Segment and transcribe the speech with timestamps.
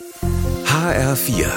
[0.00, 1.48] HR4,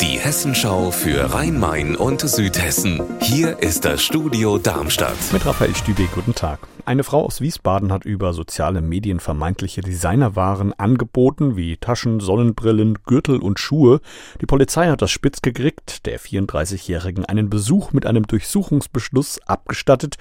[0.00, 3.02] die Hessenschau für Rhein-Main und Südhessen.
[3.20, 5.18] Hier ist das Studio Darmstadt.
[5.34, 6.60] Mit Raphael Stübe, guten Tag.
[6.86, 13.38] Eine Frau aus Wiesbaden hat über soziale Medien vermeintliche Designerwaren angeboten, wie Taschen, Sonnenbrillen, Gürtel
[13.38, 14.00] und Schuhe.
[14.40, 20.16] Die Polizei hat das spitz gekriegt, der 34-Jährigen einen Besuch mit einem Durchsuchungsbeschluss abgestattet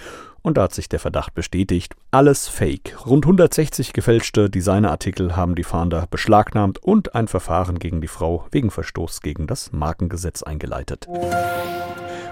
[0.50, 1.96] und da hat sich der Verdacht bestätigt.
[2.12, 2.98] Alles Fake.
[3.06, 8.72] Rund 160 gefälschte Designerartikel haben die Fahnder beschlagnahmt und ein Verfahren gegen die Frau wegen
[8.72, 11.08] Verstoß gegen das Markengesetz eingeleitet.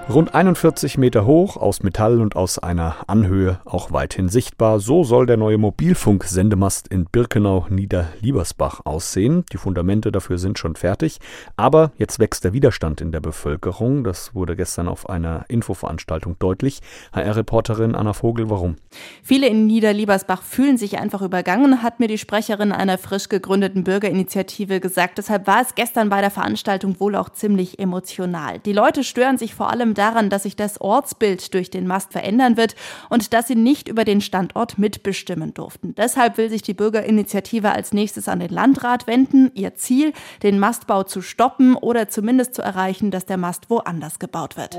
[0.09, 4.79] Rund 41 Meter hoch, aus Metall und aus einer Anhöhe auch weithin sichtbar.
[4.79, 9.43] So soll der neue Mobilfunksendemast in Birkenau-Niederliebersbach aussehen.
[9.51, 11.19] Die Fundamente dafür sind schon fertig.
[11.57, 14.05] Aber jetzt wächst der Widerstand in der Bevölkerung.
[14.05, 16.79] Das wurde gestern auf einer Infoveranstaltung deutlich.
[17.11, 18.75] HR-Reporterin Anna Vogel, warum?
[19.23, 24.79] Viele in Niederliebersbach fühlen sich einfach übergangen, hat mir die Sprecherin einer frisch gegründeten Bürgerinitiative
[24.79, 25.17] gesagt.
[25.17, 28.59] Deshalb war es gestern bei der Veranstaltung wohl auch ziemlich emotional.
[28.59, 32.57] Die Leute stören sich vor allem daran, dass sich das Ortsbild durch den Mast verändern
[32.57, 32.75] wird
[33.09, 35.95] und dass sie nicht über den Standort mitbestimmen durften.
[35.95, 39.51] Deshalb will sich die Bürgerinitiative als nächstes an den Landrat wenden.
[39.53, 44.57] Ihr Ziel, den Mastbau zu stoppen oder zumindest zu erreichen, dass der Mast woanders gebaut
[44.57, 44.77] wird.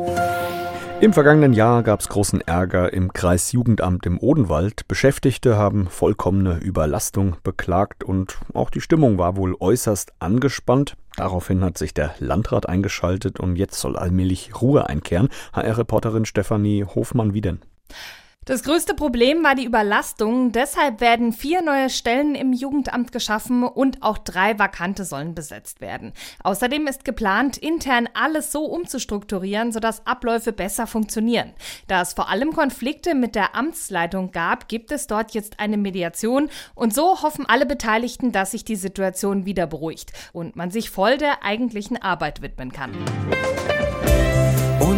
[1.00, 4.88] Im vergangenen Jahr gab es großen Ärger im Kreisjugendamt im Odenwald.
[4.88, 10.96] Beschäftigte haben vollkommene Überlastung beklagt und auch die Stimmung war wohl äußerst angespannt.
[11.16, 15.28] Daraufhin hat sich der Landrat eingeschaltet und jetzt soll allmählich Ruhe einkehren.
[15.52, 17.60] HR-Reporterin Stefanie Hofmann, wie denn?
[18.48, 20.52] Das größte Problem war die Überlastung.
[20.52, 26.14] Deshalb werden vier neue Stellen im Jugendamt geschaffen und auch drei Vakante sollen besetzt werden.
[26.42, 31.52] Außerdem ist geplant, intern alles so umzustrukturieren, sodass Abläufe besser funktionieren.
[31.88, 36.48] Da es vor allem Konflikte mit der Amtsleitung gab, gibt es dort jetzt eine Mediation
[36.74, 41.18] und so hoffen alle Beteiligten, dass sich die Situation wieder beruhigt und man sich voll
[41.18, 42.92] der eigentlichen Arbeit widmen kann.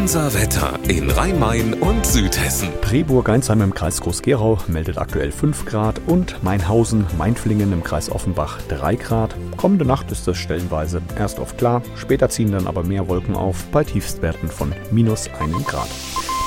[0.01, 2.71] Unser Wetter in Rhein-Main und Südhessen.
[2.81, 8.95] Preburg-Einsheim im Kreis Groß-Gerau meldet aktuell 5 Grad und Mainhausen, Mainflingen im Kreis Offenbach 3
[8.97, 9.37] Grad.
[9.59, 13.63] Kommende Nacht ist es stellenweise erst oft klar, später ziehen dann aber mehr Wolken auf
[13.73, 15.91] bei Tiefstwerten von minus 1 Grad.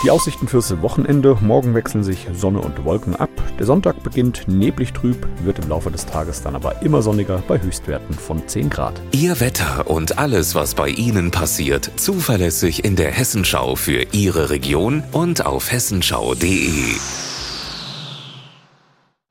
[0.03, 1.37] Die Aussichten fürs Wochenende.
[1.39, 3.29] Morgen wechseln sich Sonne und Wolken ab.
[3.57, 7.61] Der Sonntag beginnt neblig trüb, wird im Laufe des Tages dann aber immer sonniger bei
[7.61, 9.01] Höchstwerten von 10 Grad.
[9.13, 15.03] Ihr Wetter und alles, was bei Ihnen passiert, zuverlässig in der Hessenschau für Ihre Region
[15.13, 16.97] und auf hessenschau.de.